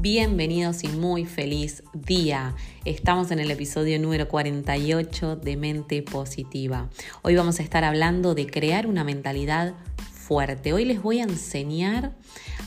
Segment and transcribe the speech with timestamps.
[0.00, 2.54] Bienvenidos y muy feliz día.
[2.84, 6.88] Estamos en el episodio número 48 de Mente Positiva.
[7.22, 9.74] Hoy vamos a estar hablando de crear una mentalidad
[10.12, 10.72] fuerte.
[10.72, 12.12] Hoy les voy a enseñar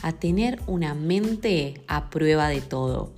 [0.02, 3.14] a tener una mente a prueba de todo.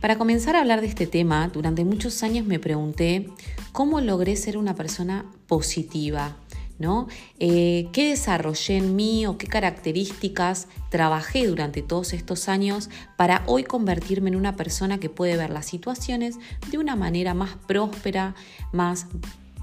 [0.00, 3.30] Para comenzar a hablar de este tema, durante muchos años me pregunté
[3.70, 6.36] cómo logré ser una persona positiva,
[6.78, 7.06] ¿no?
[7.38, 13.64] Eh, ¿Qué desarrollé en mí o qué características trabajé durante todos estos años para hoy
[13.64, 16.36] convertirme en una persona que puede ver las situaciones
[16.70, 18.34] de una manera más próspera,
[18.72, 19.06] más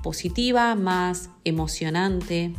[0.02, 2.54] positiva, más emocionante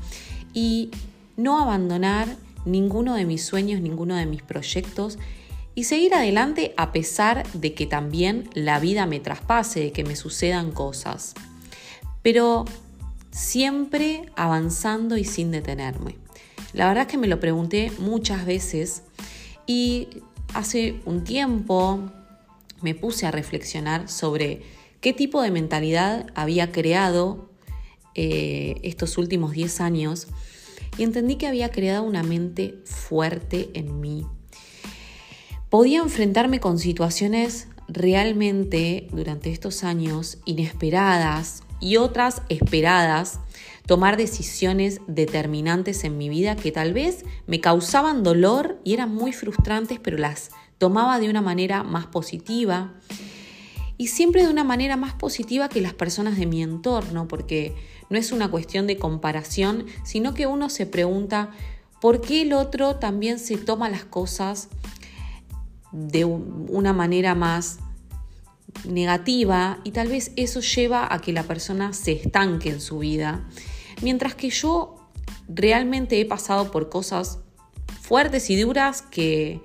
[0.53, 0.91] y
[1.37, 5.19] no abandonar ninguno de mis sueños, ninguno de mis proyectos
[5.75, 10.17] y seguir adelante a pesar de que también la vida me traspase, de que me
[10.17, 11.35] sucedan cosas.
[12.23, 12.67] Pero
[13.33, 16.17] siempre avanzando y sin detenerme.
[16.73, 19.03] La verdad es que me lo pregunté muchas veces
[19.67, 20.09] y
[20.55, 22.13] hace un tiempo
[22.83, 24.63] me puse a reflexionar sobre
[25.01, 27.51] qué tipo de mentalidad había creado
[28.15, 30.29] eh, estos últimos 10 años
[30.99, 34.27] y entendí que había creado una mente fuerte en mí.
[35.71, 43.41] Podía enfrentarme con situaciones realmente durante estos años inesperadas y otras esperadas,
[43.87, 49.33] tomar decisiones determinantes en mi vida que tal vez me causaban dolor y eran muy
[49.33, 52.95] frustrantes, pero las tomaba de una manera más positiva
[53.99, 57.75] y siempre de una manera más positiva que las personas de mi entorno, porque
[58.09, 61.51] no es una cuestión de comparación, sino que uno se pregunta
[62.01, 64.69] por qué el otro también se toma las cosas
[65.91, 67.81] de una manera más
[68.85, 73.47] negativa y tal vez eso lleva a que la persona se estanque en su vida,
[74.01, 74.97] mientras que yo
[75.49, 77.39] realmente he pasado por cosas
[78.01, 79.61] fuertes y duras que,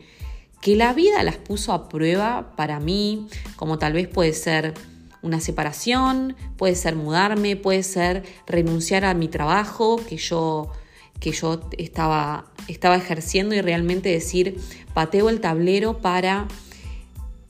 [0.62, 4.73] que la vida las puso a prueba para mí, como tal vez puede ser
[5.22, 10.72] una separación, puede ser mudarme, puede ser renunciar a mi trabajo que yo,
[11.19, 14.59] que yo estaba, estaba ejerciendo y realmente decir,
[14.94, 16.47] pateo el tablero para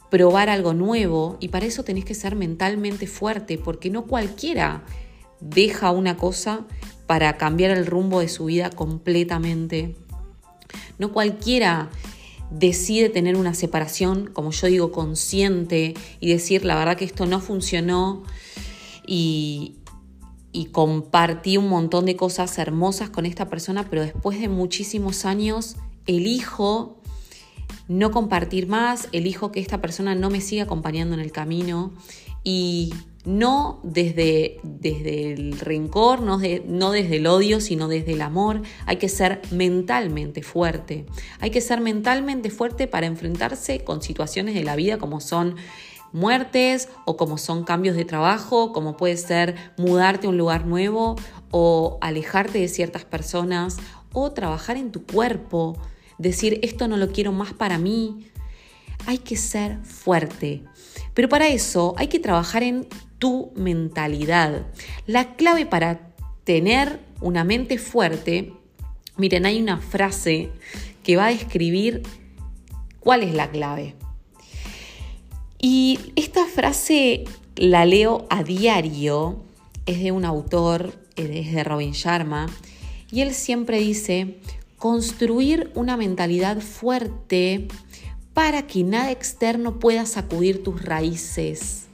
[0.09, 4.83] probar algo nuevo y para eso tenés que ser mentalmente fuerte porque no cualquiera
[5.39, 6.65] deja una cosa
[7.05, 9.95] para cambiar el rumbo de su vida completamente.
[10.97, 11.89] No cualquiera
[12.49, 17.39] decide tener una separación, como yo digo, consciente y decir la verdad que esto no
[17.39, 18.23] funcionó
[19.05, 19.73] y,
[20.71, 25.75] compartí un montón de cosas hermosas con esta persona, pero después de muchísimos años
[26.07, 26.96] elijo
[27.87, 31.93] no compartir más, elijo que esta persona no me siga acompañando en el camino
[32.43, 32.93] y
[33.25, 38.61] no desde, desde el rencor, no, no desde el odio, sino desde el amor.
[38.85, 41.05] Hay que ser mentalmente fuerte.
[41.39, 45.55] Hay que ser mentalmente fuerte para enfrentarse con situaciones de la vida como son
[46.13, 51.17] muertes o como son cambios de trabajo, como puede ser mudarte a un lugar nuevo
[51.51, 53.77] o alejarte de ciertas personas
[54.13, 55.77] o trabajar en tu cuerpo
[56.17, 58.27] decir esto no lo quiero más para mí.
[59.05, 60.63] Hay que ser fuerte.
[61.13, 62.87] Pero para eso hay que trabajar en
[63.19, 64.67] tu mentalidad.
[65.05, 66.13] La clave para
[66.43, 68.53] tener una mente fuerte,
[69.17, 70.49] miren, hay una frase
[71.03, 72.03] que va a describir
[72.99, 73.95] cuál es la clave.
[75.59, 77.23] Y esta frase
[77.55, 79.43] la leo a diario,
[79.85, 82.47] es de un autor, es de Robin Sharma,
[83.11, 84.37] y él siempre dice,
[84.77, 87.67] construir una mentalidad fuerte
[88.33, 91.85] para que nada externo pueda sacudir tus raíces.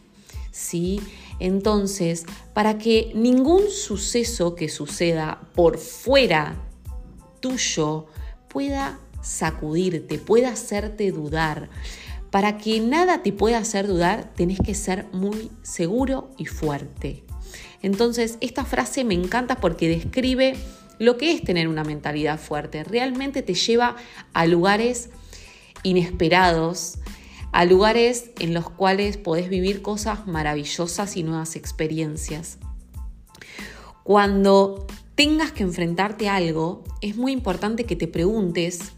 [0.51, 1.01] ¿Sí?
[1.39, 6.55] Entonces, para que ningún suceso que suceda por fuera
[7.39, 8.07] tuyo
[8.49, 11.69] pueda sacudirte, pueda hacerte dudar.
[12.29, 17.23] Para que nada te pueda hacer dudar, tenés que ser muy seguro y fuerte.
[17.81, 20.55] Entonces, esta frase me encanta porque describe
[20.99, 22.83] lo que es tener una mentalidad fuerte.
[22.83, 23.95] Realmente te lleva
[24.33, 25.09] a lugares
[25.83, 26.99] inesperados,
[27.51, 32.57] a lugares en los cuales podés vivir cosas maravillosas y nuevas experiencias.
[34.03, 38.93] Cuando tengas que enfrentarte a algo, es muy importante que te preguntes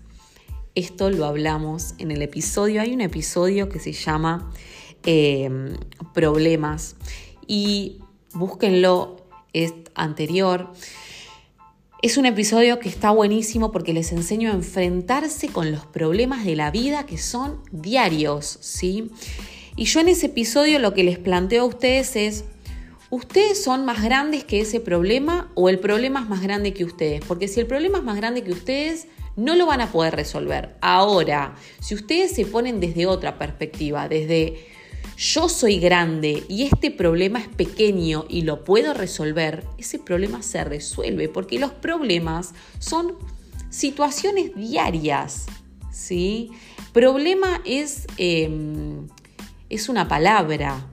[0.75, 2.81] esto lo hablamos en el episodio.
[2.81, 4.51] Hay un episodio que se llama
[5.03, 5.49] eh,
[6.13, 6.97] Problemas
[7.47, 7.99] y
[8.33, 10.73] búsquenlo, es anterior.
[12.01, 16.55] Es un episodio que está buenísimo porque les enseño a enfrentarse con los problemas de
[16.55, 19.11] la vida que son diarios, ¿sí?
[19.75, 22.45] Y yo en ese episodio lo que les planteo a ustedes es,
[23.09, 27.23] ¿ustedes son más grandes que ese problema o el problema es más grande que ustedes?
[27.25, 30.75] Porque si el problema es más grande que ustedes, no lo van a poder resolver.
[30.81, 34.67] Ahora, si ustedes se ponen desde otra perspectiva, desde
[35.17, 40.63] yo soy grande y este problema es pequeño y lo puedo resolver, ese problema se
[40.63, 43.15] resuelve porque los problemas son
[43.69, 45.45] situaciones diarias,
[45.91, 46.51] ¿sí?
[46.91, 49.07] Problema es, em,
[49.69, 50.85] es una palabra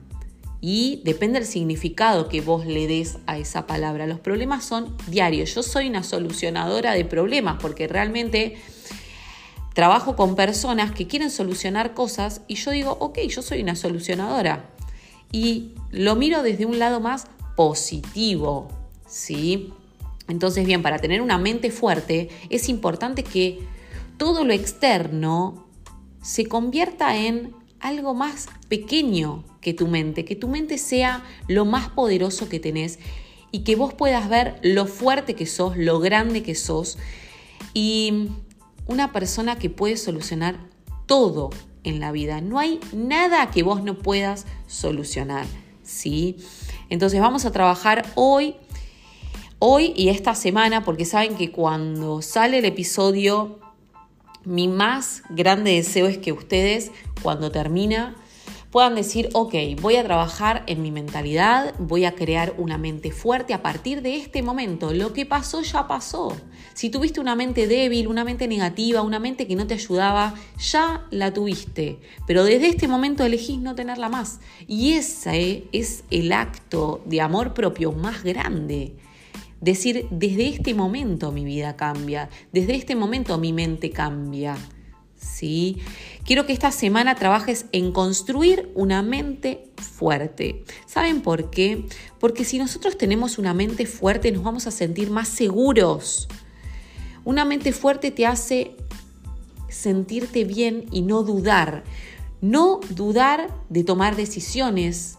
[0.65, 4.07] y depende del significado que vos le des a esa palabra.
[4.07, 5.53] Los problemas son diarios.
[5.55, 8.55] Yo soy una solucionadora de problemas porque realmente
[9.73, 14.69] trabajo con personas que quieren solucionar cosas y yo digo, ok, yo soy una solucionadora.
[15.31, 17.25] Y lo miro desde un lado más
[17.55, 18.69] positivo,
[19.07, 19.73] ¿sí?
[20.27, 23.59] Entonces, bien, para tener una mente fuerte es importante que
[24.17, 25.67] todo lo externo
[26.21, 31.89] se convierta en algo más pequeño que tu mente, que tu mente sea lo más
[31.89, 32.99] poderoso que tenés
[33.51, 36.97] y que vos puedas ver lo fuerte que sos, lo grande que sos
[37.73, 38.29] y
[38.87, 40.57] una persona que puede solucionar
[41.05, 41.49] todo
[41.83, 42.41] en la vida.
[42.41, 45.45] No hay nada que vos no puedas solucionar,
[45.83, 46.37] ¿sí?
[46.89, 48.55] Entonces vamos a trabajar hoy,
[49.59, 53.59] hoy y esta semana, porque saben que cuando sale el episodio,
[54.45, 56.91] mi más grande deseo es que ustedes,
[57.21, 58.15] cuando termina,
[58.73, 63.53] puedan decir, ok, voy a trabajar en mi mentalidad, voy a crear una mente fuerte
[63.53, 64.91] a partir de este momento.
[64.93, 66.35] Lo que pasó ya pasó.
[66.73, 71.05] Si tuviste una mente débil, una mente negativa, una mente que no te ayudaba, ya
[71.11, 71.99] la tuviste.
[72.25, 74.39] Pero desde este momento elegís no tenerla más.
[74.65, 78.95] Y ese es el acto de amor propio más grande.
[79.61, 84.57] Decir, desde este momento mi vida cambia, desde este momento mi mente cambia.
[85.23, 85.77] ¿Sí?
[86.25, 90.63] Quiero que esta semana trabajes en construir una mente fuerte.
[90.85, 91.85] ¿Saben por qué?
[92.19, 96.27] Porque si nosotros tenemos una mente fuerte nos vamos a sentir más seguros.
[97.25, 98.75] Una mente fuerte te hace
[99.69, 101.83] sentirte bien y no dudar.
[102.41, 105.17] No dudar de tomar decisiones.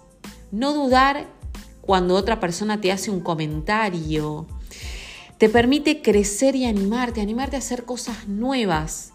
[0.53, 1.27] No dudar
[1.81, 4.47] cuando otra persona te hace un comentario.
[5.39, 9.14] Te permite crecer y animarte, animarte a hacer cosas nuevas.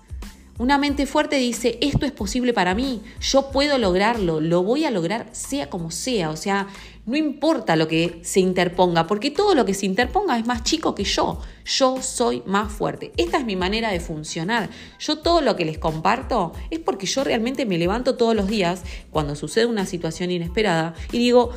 [0.60, 4.92] Una mente fuerte dice, esto es posible para mí, yo puedo lograrlo, lo voy a
[4.92, 6.68] lograr sea como sea, o sea,
[7.06, 10.96] no importa lo que se interponga, porque todo lo que se interponga es más chico
[10.96, 13.14] que yo, yo soy más fuerte.
[13.16, 14.70] Esta es mi manera de funcionar.
[15.00, 18.84] Yo todo lo que les comparto es porque yo realmente me levanto todos los días
[19.12, 21.52] cuando sucede una situación inesperada y digo,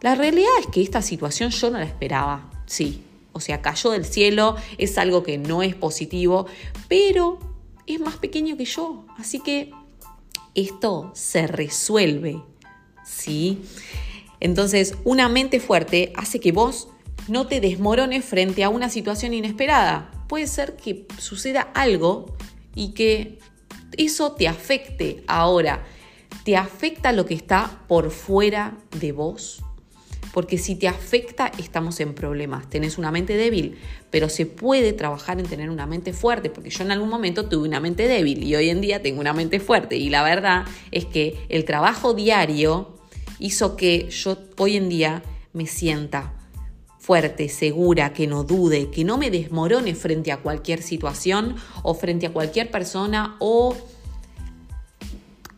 [0.00, 3.04] la realidad es que esta situación yo no la esperaba, sí.
[3.30, 6.46] O sea, cayó del cielo, es algo que no es positivo,
[6.88, 7.51] pero
[7.86, 9.04] es más pequeño que yo.
[9.16, 9.70] Así que
[10.54, 12.42] esto se resuelve,
[13.04, 13.62] ¿sí?
[14.40, 16.88] Entonces, una mente fuerte hace que vos
[17.28, 20.10] no te desmorones frente a una situación inesperada.
[20.28, 22.36] Puede ser que suceda algo
[22.74, 23.38] y que
[23.96, 25.84] eso te afecte ahora.
[26.44, 29.62] ¿Te afecta lo que está por fuera de vos?
[30.32, 32.68] Porque si te afecta estamos en problemas.
[32.68, 33.78] Tenés una mente débil,
[34.10, 37.68] pero se puede trabajar en tener una mente fuerte, porque yo en algún momento tuve
[37.68, 39.96] una mente débil y hoy en día tengo una mente fuerte.
[39.96, 42.96] Y la verdad es que el trabajo diario
[43.38, 45.22] hizo que yo hoy en día
[45.52, 46.32] me sienta
[46.98, 52.26] fuerte, segura, que no dude, que no me desmorone frente a cualquier situación o frente
[52.26, 53.76] a cualquier persona o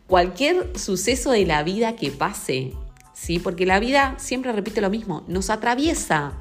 [0.07, 2.73] cualquier suceso de la vida que pase.
[3.15, 3.39] ¿Sí?
[3.39, 6.33] Porque la vida siempre repite lo mismo, nos atraviesa.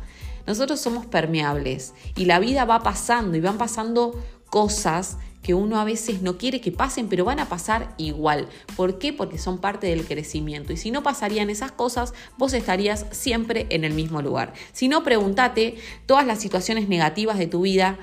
[0.47, 5.85] Nosotros somos permeables y la vida va pasando y van pasando cosas que uno a
[5.85, 8.49] veces no quiere que pasen, pero van a pasar igual.
[8.77, 9.13] ¿Por qué?
[9.13, 10.73] Porque son parte del crecimiento.
[10.73, 14.55] Y si no pasarían esas cosas, vos estarías siempre en el mismo lugar.
[14.73, 15.77] Si no, pregúntate
[16.07, 17.99] todas las situaciones negativas de tu vida,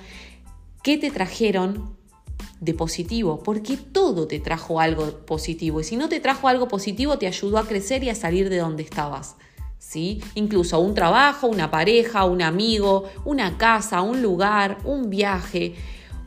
[0.83, 1.97] ¿qué te trajeron
[2.59, 7.17] de positivo, porque todo te trajo algo positivo y si no te trajo algo positivo
[7.17, 9.35] te ayudó a crecer y a salir de donde estabas.
[9.79, 10.21] ¿Sí?
[10.35, 15.73] Incluso un trabajo, una pareja, un amigo, una casa, un lugar, un viaje,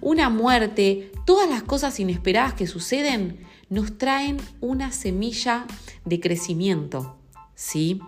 [0.01, 5.67] una muerte, todas las cosas inesperadas que suceden nos traen una semilla
[6.05, 7.17] de crecimiento,
[7.55, 8.01] ¿sí?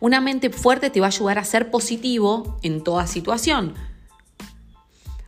[0.00, 3.74] Una mente fuerte te va a ayudar a ser positivo en toda situación,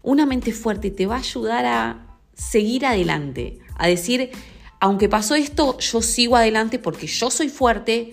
[0.04, 4.30] una mente fuerte te va a ayudar a seguir adelante, a decir,
[4.78, 8.12] aunque pasó esto, yo sigo adelante porque yo soy fuerte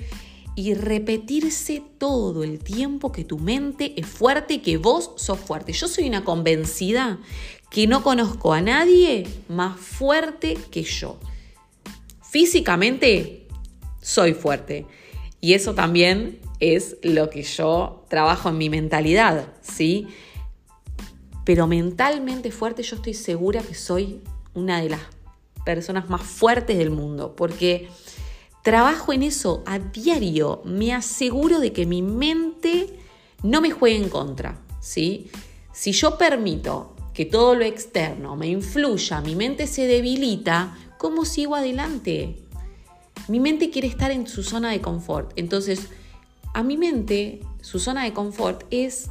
[0.55, 5.73] y repetirse todo el tiempo que tu mente es fuerte que vos sos fuerte.
[5.73, 7.19] Yo soy una convencida
[7.69, 11.19] que no conozco a nadie más fuerte que yo.
[12.21, 13.47] Físicamente
[14.01, 14.85] soy fuerte
[15.41, 20.07] y eso también es lo que yo trabajo en mi mentalidad, ¿sí?
[21.43, 24.21] Pero mentalmente fuerte yo estoy segura que soy
[24.53, 25.01] una de las
[25.65, 27.89] personas más fuertes del mundo, porque
[28.63, 32.87] trabajo en eso a diario, me aseguro de que mi mente
[33.43, 35.29] no me juegue en contra, ¿sí?
[35.73, 41.55] Si yo permito que todo lo externo me influya, mi mente se debilita, ¿cómo sigo
[41.55, 42.37] adelante?
[43.27, 45.31] Mi mente quiere estar en su zona de confort.
[45.35, 45.87] Entonces,
[46.53, 49.09] a mi mente, su zona de confort es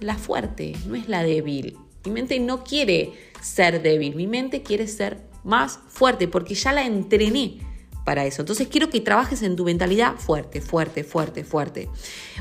[0.00, 1.76] la fuerte, no es la débil.
[2.04, 6.84] Mi mente no quiere ser débil, mi mente quiere ser más fuerte porque ya la
[6.84, 7.58] entrené
[8.06, 8.42] para eso.
[8.42, 11.88] Entonces quiero que trabajes en tu mentalidad fuerte, fuerte, fuerte, fuerte.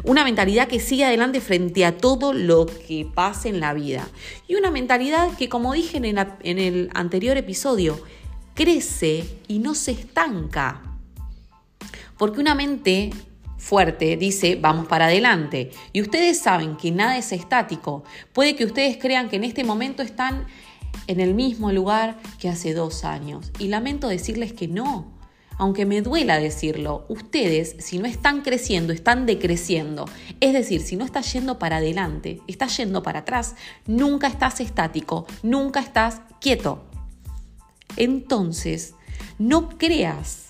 [0.03, 4.07] Una mentalidad que siga adelante frente a todo lo que pase en la vida.
[4.47, 8.00] Y una mentalidad que, como dije en el, en el anterior episodio,
[8.53, 10.83] crece y no se estanca.
[12.17, 13.09] Porque una mente
[13.57, 15.71] fuerte dice vamos para adelante.
[15.93, 18.03] Y ustedes saben que nada es estático.
[18.33, 20.45] Puede que ustedes crean que en este momento están
[21.07, 23.51] en el mismo lugar que hace dos años.
[23.59, 25.13] Y lamento decirles que no.
[25.57, 30.05] Aunque me duela decirlo, ustedes, si no están creciendo, están decreciendo.
[30.41, 33.55] Es decir, si no estás yendo para adelante, estás yendo para atrás,
[33.88, 36.83] nunca estás estático, nunca estás quieto.
[37.95, 38.95] Entonces,
[39.39, 40.47] no creas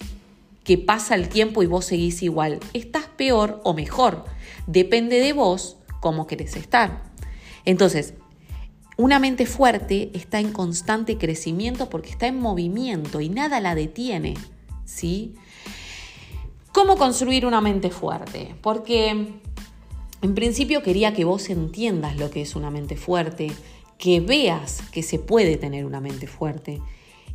[0.65, 2.59] que pasa el tiempo y vos seguís igual.
[2.73, 4.25] Estás peor o mejor.
[4.67, 7.03] Depende de vos cómo querés estar.
[7.63, 8.15] Entonces,
[8.97, 14.33] una mente fuerte está en constante crecimiento porque está en movimiento y nada la detiene.
[14.85, 15.35] ¿Sí?
[16.73, 18.55] ¿Cómo construir una mente fuerte?
[18.61, 19.09] Porque
[20.21, 23.51] en principio quería que vos entiendas lo que es una mente fuerte,
[23.99, 26.81] que veas que se puede tener una mente fuerte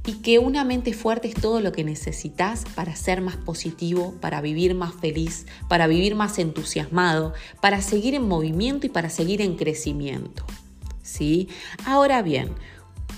[0.07, 4.41] y que una mente fuerte es todo lo que necesitas para ser más positivo, para
[4.41, 9.57] vivir más feliz, para vivir más entusiasmado, para seguir en movimiento y para seguir en
[9.57, 10.45] crecimiento.
[11.03, 11.49] ¿Sí?
[11.85, 12.51] Ahora bien,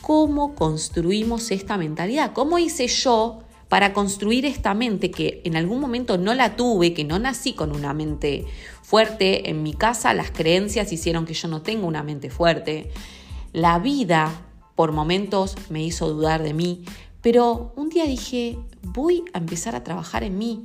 [0.00, 2.32] ¿cómo construimos esta mentalidad?
[2.32, 7.04] ¿Cómo hice yo para construir esta mente que en algún momento no la tuve, que
[7.04, 8.44] no nací con una mente
[8.82, 9.50] fuerte?
[9.50, 12.90] En mi casa las creencias hicieron que yo no tenga una mente fuerte.
[13.52, 14.46] La vida
[14.82, 16.84] por momentos me hizo dudar de mí,
[17.20, 20.64] pero un día dije, voy a empezar a trabajar en mí,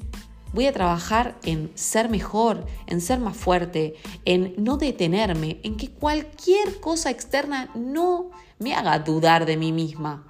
[0.53, 3.93] voy a trabajar en ser mejor, en ser más fuerte,
[4.25, 10.25] en no detenerme, en que cualquier cosa externa no me haga dudar de mí misma.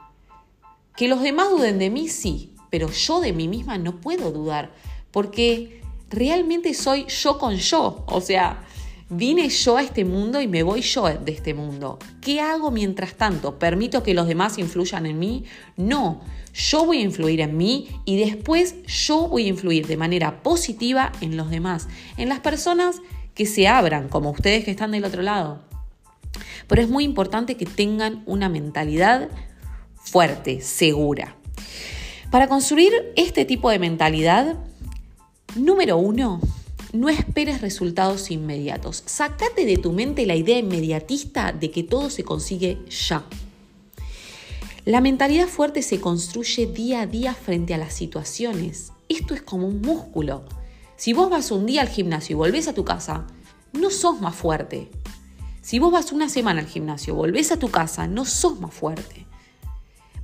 [0.98, 4.74] Que los demás duden de mí, sí, pero yo de mí misma no puedo dudar,
[5.12, 8.67] porque realmente soy yo con yo, o sea,
[9.10, 11.98] Vine yo a este mundo y me voy yo de este mundo.
[12.20, 13.58] ¿Qué hago mientras tanto?
[13.58, 15.46] ¿Permito que los demás influyan en mí?
[15.78, 16.20] No,
[16.54, 21.14] yo voy a influir en mí y después yo voy a influir de manera positiva
[21.22, 21.88] en los demás,
[22.18, 22.98] en las personas
[23.34, 25.62] que se abran, como ustedes que están del otro lado.
[26.68, 29.30] Pero es muy importante que tengan una mentalidad
[29.96, 31.38] fuerte, segura.
[32.30, 34.58] Para construir este tipo de mentalidad,
[35.56, 36.42] número uno,
[36.94, 39.04] no esperes resultados inmediatos.
[39.06, 43.26] Sácate de tu mente la idea inmediatista de que todo se consigue ya.
[44.86, 48.94] La mentalidad fuerte se construye día a día frente a las situaciones.
[49.10, 50.46] Esto es como un músculo.
[50.96, 53.28] Si vos vas un día al gimnasio y volvés a tu casa,
[53.74, 54.90] no sos más fuerte.
[55.62, 59.27] Si vos vas una semana al gimnasio, volvés a tu casa, no sos más fuerte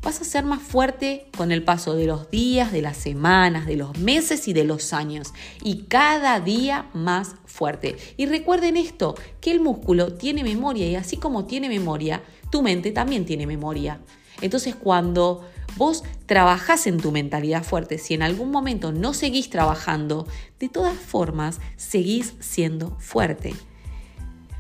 [0.03, 3.77] vas a ser más fuerte con el paso de los días, de las semanas, de
[3.77, 5.33] los meses y de los años.
[5.63, 7.95] Y cada día más fuerte.
[8.17, 12.91] Y recuerden esto, que el músculo tiene memoria y así como tiene memoria, tu mente
[12.91, 14.01] también tiene memoria.
[14.41, 20.27] Entonces cuando vos trabajás en tu mentalidad fuerte, si en algún momento no seguís trabajando,
[20.59, 23.53] de todas formas seguís siendo fuerte.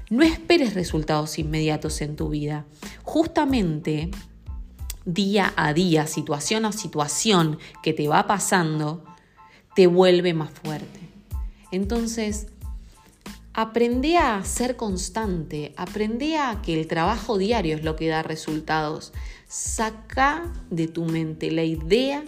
[0.09, 2.65] No esperes resultados inmediatos en tu vida.
[3.03, 4.11] Justamente
[5.05, 9.03] día a día, situación a situación que te va pasando,
[9.75, 10.99] te vuelve más fuerte.
[11.71, 12.47] Entonces,
[13.53, 19.13] aprende a ser constante, aprende a que el trabajo diario es lo que da resultados.
[19.47, 22.23] Saca de tu mente la idea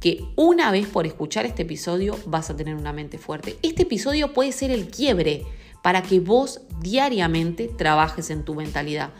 [0.00, 3.58] que una vez por escuchar este episodio vas a tener una mente fuerte.
[3.62, 5.44] Este episodio puede ser el quiebre
[5.82, 9.10] para que vos diariamente trabajes en tu mentalidad.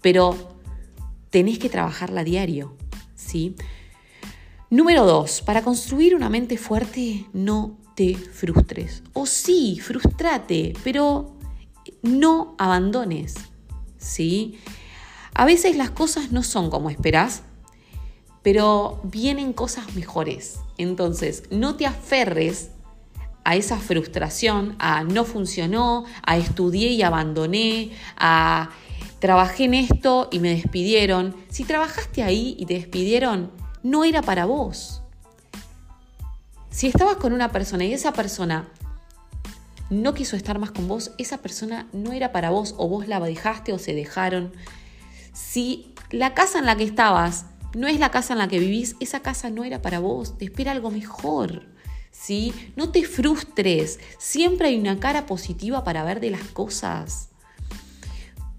[0.00, 0.61] Pero
[1.32, 2.76] tenés que trabajarla a diario,
[3.16, 3.56] ¿sí?
[4.70, 9.02] Número dos, para construir una mente fuerte no te frustres.
[9.14, 11.36] O sí, frustrate, pero
[12.02, 13.34] no abandones,
[13.96, 14.58] ¿sí?
[15.34, 17.42] A veces las cosas no son como esperás,
[18.42, 20.58] pero vienen cosas mejores.
[20.76, 22.72] Entonces, no te aferres
[23.44, 28.70] a esa frustración, a no funcionó, a estudié y abandoné, a
[29.22, 31.36] trabajé en esto y me despidieron.
[31.48, 33.52] Si trabajaste ahí y te despidieron,
[33.84, 35.00] no era para vos.
[36.70, 38.68] Si estabas con una persona y esa persona
[39.90, 43.20] no quiso estar más con vos, esa persona no era para vos o vos la
[43.20, 44.52] dejaste o se dejaron.
[45.32, 48.96] Si la casa en la que estabas no es la casa en la que vivís,
[48.98, 51.68] esa casa no era para vos, te espera algo mejor.
[52.10, 52.52] ¿Sí?
[52.74, 57.28] No te frustres, siempre hay una cara positiva para ver de las cosas.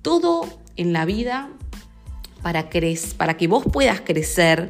[0.03, 1.49] Todo en la vida,
[2.43, 4.69] para, que vos puedas crecer,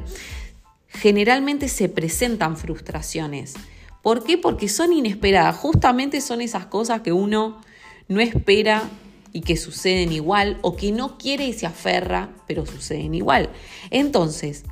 [0.87, 3.55] generalmente se presentan frustraciones.
[4.01, 4.37] ¿Por qué?
[4.37, 5.57] Porque son inesperadas.
[5.57, 7.59] Justamente son esas cosas que uno
[8.07, 8.89] no espera
[9.31, 13.49] y que suceden igual o que no quiere y se aferra, pero suceden igual.
[13.89, 14.63] Entonces,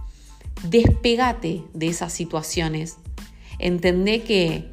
[0.63, 2.97] despegate de esas situaciones.
[3.57, 4.69] Entendé que,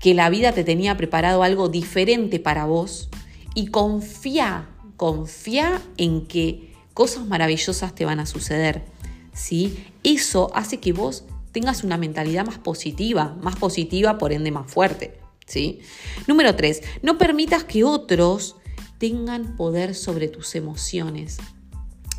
[0.00, 3.08] que la vida te tenía preparado algo diferente para vos
[3.54, 8.84] y confía, confía en que cosas maravillosas te van a suceder.
[9.32, 9.84] ¿sí?
[10.02, 15.18] Eso hace que vos tengas una mentalidad más positiva, más positiva, por ende más fuerte.
[15.46, 15.80] ¿sí?
[16.26, 18.56] Número tres, no permitas que otros
[18.98, 21.38] tengan poder sobre tus emociones.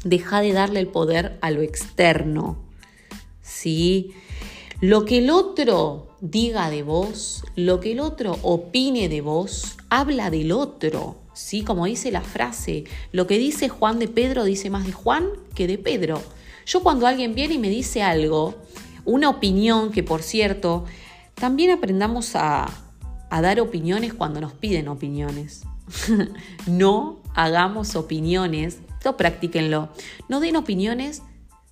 [0.04, 2.64] Deja de darle el poder a lo externo.
[3.42, 4.14] ¿Sí?
[4.82, 10.30] Lo que el otro diga de vos, lo que el otro opine de vos, habla
[10.30, 11.25] del otro.
[11.36, 11.64] ¿Sí?
[11.64, 15.68] Como dice la frase, lo que dice Juan de Pedro dice más de Juan que
[15.68, 16.24] de Pedro.
[16.66, 18.56] Yo cuando alguien viene y me dice algo,
[19.04, 20.86] una opinión, que por cierto,
[21.36, 22.68] también aprendamos a,
[23.30, 25.64] a dar opiniones cuando nos piden opiniones.
[26.68, 29.90] no hagamos opiniones, esto practíquenlo,
[30.30, 31.22] no den opiniones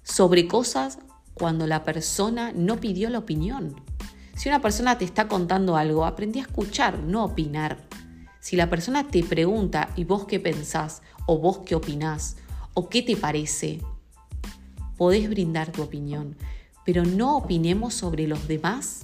[0.04, 1.00] sobre cosas
[1.34, 3.82] cuando la persona no pidió la opinión.
[4.36, 7.78] Si una persona te está contando algo, aprendí a escuchar, no opinar.
[8.44, 12.36] Si la persona te pregunta y vos qué pensás, o vos qué opinás,
[12.74, 13.80] o qué te parece,
[14.98, 16.36] podés brindar tu opinión,
[16.84, 19.04] pero no opinemos sobre los demás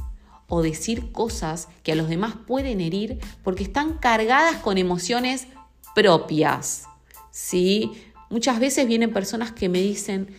[0.49, 5.47] o decir cosas que a los demás pueden herir porque están cargadas con emociones
[5.95, 6.83] propias.
[7.31, 7.93] ¿sí?
[8.29, 10.35] Muchas veces vienen personas que me dicen,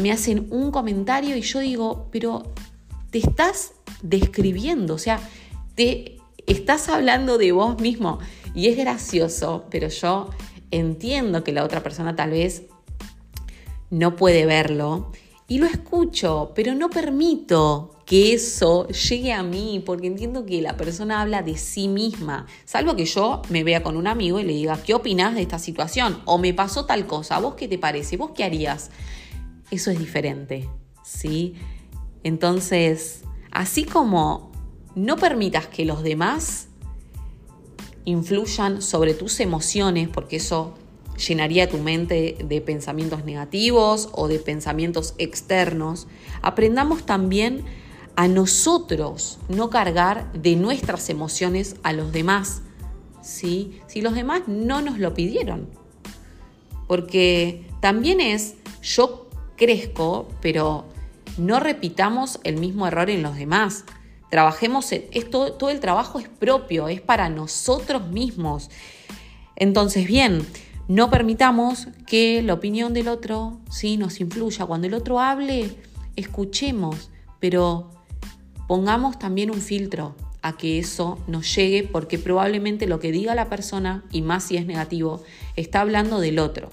[0.00, 2.54] me hacen un comentario y yo digo, pero
[3.10, 5.18] te estás describiendo, o sea,
[5.74, 6.19] te
[6.50, 8.18] estás hablando de vos mismo.
[8.54, 10.30] Y es gracioso, pero yo
[10.70, 12.64] entiendo que la otra persona tal vez
[13.90, 15.12] no puede verlo
[15.46, 20.76] y lo escucho, pero no permito que eso llegue a mí, porque entiendo que la
[20.76, 24.52] persona habla de sí misma, salvo que yo me vea con un amigo y le
[24.52, 26.20] diga, ¿qué opinas de esta situación?
[26.24, 28.16] O me pasó tal cosa, ¿vos qué te parece?
[28.16, 28.90] ¿Vos qué harías?
[29.70, 30.68] Eso es diferente,
[31.04, 31.54] ¿sí?
[32.22, 34.49] Entonces, así como
[34.94, 36.68] no permitas que los demás
[38.04, 40.74] influyan sobre tus emociones, porque eso
[41.16, 46.08] llenaría tu mente de pensamientos negativos o de pensamientos externos,
[46.42, 47.64] aprendamos también
[48.16, 52.62] a nosotros no cargar de nuestras emociones a los demás,
[53.22, 53.80] ¿sí?
[53.86, 55.68] si los demás no nos lo pidieron.
[56.86, 60.86] Porque también es, yo crezco, pero
[61.38, 63.84] no repitamos el mismo error en los demás.
[64.30, 64.90] Trabajemos,
[65.30, 68.70] todo el trabajo es propio, es para nosotros mismos.
[69.56, 70.46] Entonces, bien,
[70.88, 73.96] no permitamos que la opinión del otro ¿sí?
[73.96, 74.66] nos influya.
[74.66, 75.76] Cuando el otro hable,
[76.16, 77.90] escuchemos, pero
[78.66, 83.48] pongamos también un filtro a que eso nos llegue, porque probablemente lo que diga la
[83.48, 85.22] persona, y más si es negativo,
[85.56, 86.70] está hablando del otro.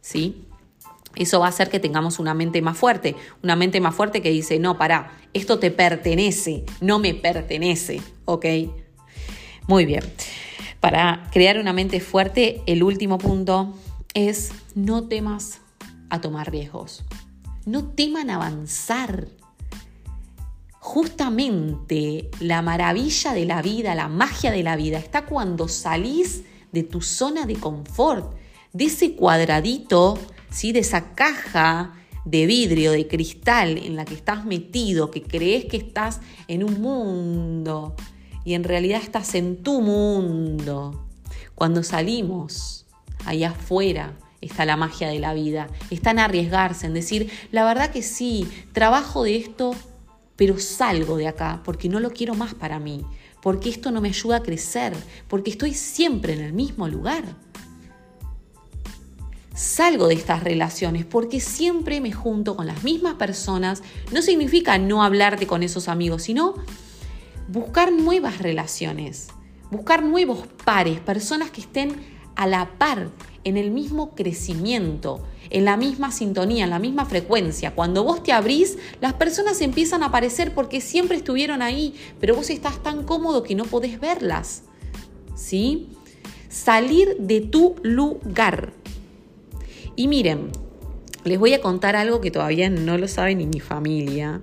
[0.00, 0.46] ¿sí?
[1.16, 4.30] Eso va a hacer que tengamos una mente más fuerte, una mente más fuerte que
[4.30, 8.46] dice, no, pará, esto te pertenece, no me pertenece, ¿ok?
[9.66, 10.02] Muy bien.
[10.80, 13.74] Para crear una mente fuerte, el último punto
[14.14, 15.60] es no temas
[16.08, 17.04] a tomar riesgos.
[17.66, 19.28] No teman avanzar.
[20.78, 26.82] Justamente la maravilla de la vida, la magia de la vida, está cuando salís de
[26.82, 28.34] tu zona de confort,
[28.72, 30.18] de ese cuadradito,
[30.50, 30.72] ¿sí?
[30.72, 35.76] de esa caja de vidrio, de cristal en la que estás metido, que crees que
[35.76, 37.94] estás en un mundo
[38.44, 41.06] y en realidad estás en tu mundo.
[41.54, 42.86] Cuando salimos
[43.26, 47.90] allá afuera está la magia de la vida, está en arriesgarse, en decir, la verdad
[47.90, 49.74] que sí, trabajo de esto,
[50.36, 53.04] pero salgo de acá porque no lo quiero más para mí,
[53.42, 54.94] porque esto no me ayuda a crecer,
[55.28, 57.24] porque estoy siempre en el mismo lugar.
[59.60, 63.82] Salgo de estas relaciones porque siempre me junto con las mismas personas.
[64.10, 66.54] No significa no hablarte con esos amigos, sino
[67.46, 69.28] buscar nuevas relaciones,
[69.70, 71.94] buscar nuevos pares, personas que estén
[72.36, 73.10] a la par,
[73.44, 77.74] en el mismo crecimiento, en la misma sintonía, en la misma frecuencia.
[77.74, 82.48] Cuando vos te abrís, las personas empiezan a aparecer porque siempre estuvieron ahí, pero vos
[82.48, 84.62] estás tan cómodo que no podés verlas.
[85.34, 85.90] ¿Sí?
[86.48, 88.79] Salir de tu lugar.
[90.00, 90.50] Y miren,
[91.24, 94.40] les voy a contar algo que todavía no lo sabe ni mi familia.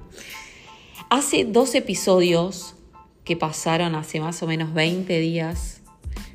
[1.09, 2.75] Hace dos episodios
[3.23, 5.81] que pasaron hace más o menos 20 días,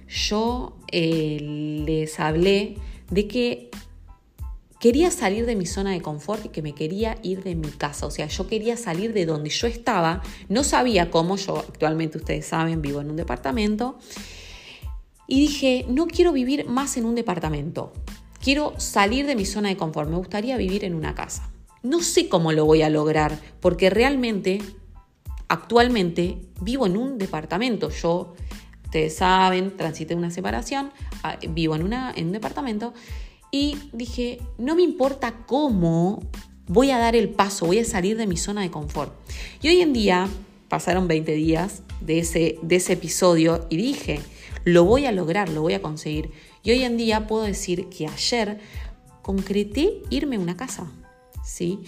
[0.08, 1.38] yo eh,
[1.86, 2.78] les hablé
[3.10, 3.70] de que
[4.80, 8.06] quería salir de mi zona de confort y que me quería ir de mi casa.
[8.06, 10.20] O sea, yo quería salir de donde yo estaba.
[10.48, 11.36] No sabía cómo.
[11.36, 14.00] Yo actualmente, ustedes saben, vivo en un departamento.
[15.28, 17.92] Y dije, no quiero vivir más en un departamento.
[18.42, 20.10] Quiero salir de mi zona de confort.
[20.10, 21.50] Me gustaría vivir en una casa.
[21.82, 24.60] No sé cómo lo voy a lograr, porque realmente,
[25.48, 27.90] actualmente, vivo en un departamento.
[27.90, 28.34] Yo
[28.92, 32.92] Ustedes saben, transité una separación, ah, vivo en, una, en un departamento
[33.50, 36.20] y dije, no me importa cómo
[36.66, 39.14] voy a dar el paso, voy a salir de mi zona de confort.
[39.62, 40.28] Y hoy en día,
[40.68, 44.20] pasaron 20 días de ese, de ese episodio y dije,
[44.64, 46.30] lo voy a lograr, lo voy a conseguir.
[46.62, 48.60] Y hoy en día puedo decir que ayer
[49.22, 50.90] concreté irme a una casa,
[51.44, 51.80] ¿sí?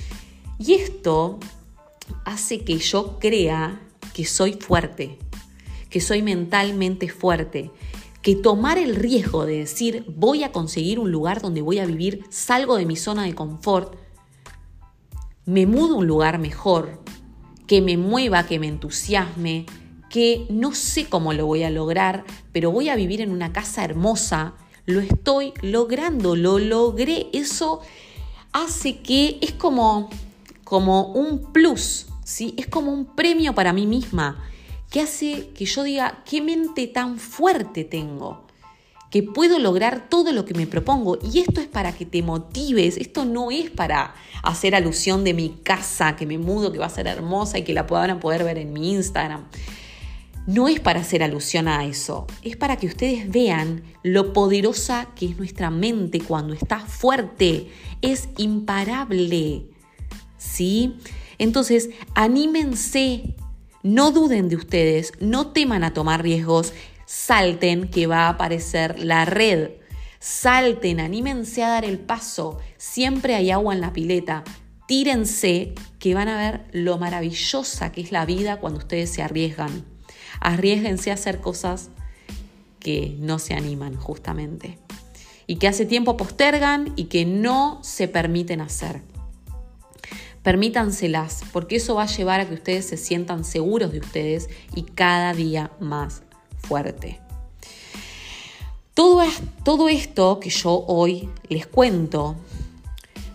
[0.59, 1.39] Y esto
[2.25, 3.81] hace que yo crea
[4.13, 5.19] que soy fuerte,
[5.91, 7.71] que soy mentalmente fuerte,
[8.23, 12.25] que tomar el riesgo de decir voy a conseguir un lugar donde voy a vivir,
[12.31, 13.97] salgo de mi zona de confort,
[15.45, 17.03] me mudo a un lugar mejor,
[17.67, 19.67] que me mueva, que me entusiasme,
[20.09, 23.85] que no sé cómo lo voy a lograr, pero voy a vivir en una casa
[23.85, 24.55] hermosa,
[24.87, 27.81] lo estoy logrando, lo logré, eso
[28.53, 30.11] hace que es como
[30.65, 32.55] como un plus, ¿sí?
[32.57, 34.43] Es como un premio para mí misma
[34.91, 38.45] que hace que yo diga, qué mente tan fuerte tengo,
[39.11, 41.19] que puedo lograr todo lo que me propongo.
[41.33, 45.51] Y esto es para que te motives, esto no es para hacer alusión de mi
[45.51, 48.59] casa, que me mudo, que va a ser hermosa y que la a poder ver
[48.59, 49.45] en mi Instagram.
[50.47, 55.27] No es para hacer alusión a eso, es para que ustedes vean lo poderosa que
[55.27, 57.69] es nuestra mente cuando está fuerte,
[58.03, 59.67] es imparable.
[60.37, 60.97] ¿Sí?
[61.39, 63.35] Entonces, anímense
[63.85, 66.73] no duden de ustedes, no teman a tomar riesgos,
[67.05, 69.73] salten que va a aparecer la red.
[70.19, 72.59] Salten, anímense a dar el paso.
[72.79, 74.43] Siempre hay agua en la pileta.
[74.89, 79.94] Tírense que van a ver lo maravillosa que es la vida cuando ustedes se arriesgan.
[80.45, 81.91] Arriesguense a hacer cosas
[82.79, 84.79] que no se animan justamente.
[85.47, 89.01] Y que hace tiempo postergan y que no se permiten hacer.
[90.43, 94.83] Permítanselas, porque eso va a llevar a que ustedes se sientan seguros de ustedes y
[94.83, 96.23] cada día más
[96.59, 97.19] fuerte.
[98.93, 99.23] Todo,
[99.65, 102.37] todo esto que yo hoy les cuento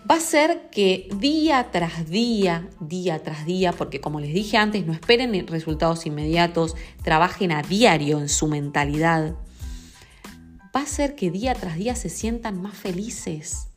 [0.09, 4.85] va a ser que día tras día, día tras día, porque como les dije antes,
[4.85, 9.35] no esperen resultados inmediatos, trabajen a diario en su mentalidad,
[10.75, 13.67] va a ser que día tras día se sientan más felices,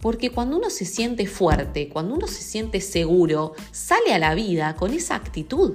[0.00, 4.76] porque cuando uno se siente fuerte, cuando uno se siente seguro, sale a la vida
[4.76, 5.74] con esa actitud.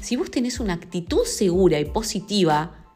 [0.00, 2.88] Si vos tenés una actitud segura y positiva,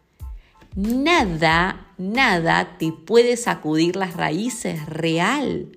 [0.74, 5.70] nada, nada te puede sacudir las raíces real.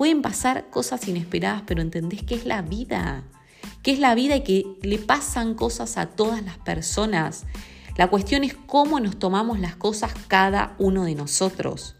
[0.00, 3.22] Pueden pasar cosas inesperadas, pero entendés que es la vida,
[3.82, 7.44] que es la vida y que le pasan cosas a todas las personas.
[7.98, 11.96] La cuestión es cómo nos tomamos las cosas cada uno de nosotros.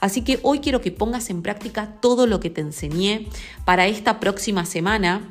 [0.00, 3.28] Así que hoy quiero que pongas en práctica todo lo que te enseñé
[3.64, 5.30] para esta próxima semana,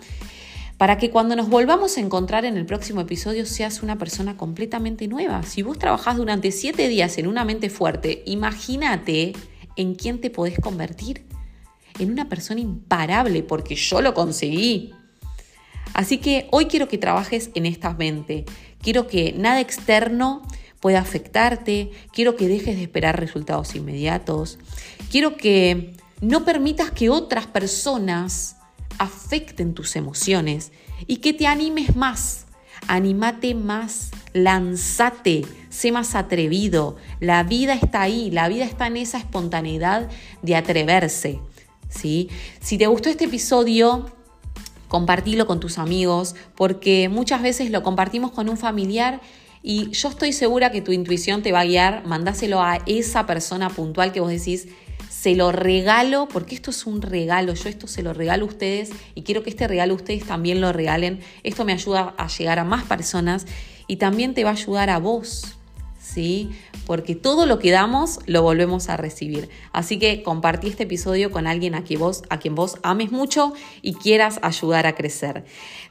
[0.78, 5.10] para que cuando nos volvamos a encontrar en el próximo episodio seas una persona completamente
[5.10, 5.44] nueva.
[5.44, 9.34] Si vos trabajás durante siete días en una mente fuerte, imagínate
[9.76, 11.33] en quién te podés convertir.
[12.00, 14.94] En una persona imparable, porque yo lo conseguí.
[15.94, 18.46] Así que hoy quiero que trabajes en esta mente.
[18.82, 20.42] Quiero que nada externo
[20.80, 24.60] puede afectarte, quiero que dejes de esperar resultados inmediatos,
[25.10, 28.58] quiero que no permitas que otras personas
[28.98, 30.74] afecten tus emociones
[31.08, 32.48] y que te animes más,
[32.88, 36.98] animate más, lanzate, sé más atrevido.
[37.22, 40.10] La vida está ahí, la vida está en esa espontaneidad
[40.42, 41.40] de atreverse.
[41.94, 42.30] ¿Sí?
[42.60, 44.06] Si te gustó este episodio,
[44.88, 49.22] compartilo con tus amigos, porque muchas veces lo compartimos con un familiar
[49.62, 53.70] y yo estoy segura que tu intuición te va a guiar, mandáselo a esa persona
[53.70, 54.68] puntual que vos decís,
[55.10, 58.90] se lo regalo, porque esto es un regalo, yo esto se lo regalo a ustedes
[59.16, 61.22] y quiero que este regalo ustedes también lo regalen.
[61.44, 63.46] Esto me ayuda a llegar a más personas
[63.88, 65.56] y también te va a ayudar a vos,
[66.04, 66.52] ¿sí?
[66.86, 69.50] Porque todo lo que damos lo volvemos a recibir.
[69.72, 73.54] Así que compartí este episodio con alguien a quien vos, a quien vos ames mucho
[73.82, 75.46] y quieras ayudar a crecer.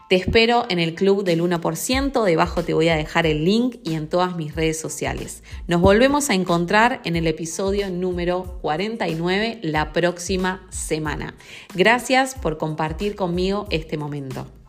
[0.08, 3.94] Te espero en el club del 1%, debajo te voy a dejar el link y
[3.94, 5.42] en todas mis redes sociales.
[5.66, 11.34] Nos volvemos a encontrar en el episodio número 49 la próxima semana.
[11.74, 14.61] Gracias por compartir conmigo este momento.